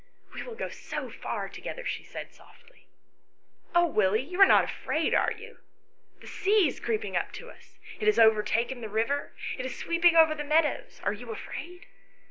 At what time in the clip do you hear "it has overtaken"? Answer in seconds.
7.99-8.81